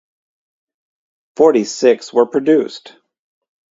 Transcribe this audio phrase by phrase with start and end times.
[1.37, 2.95] Forty six were produced.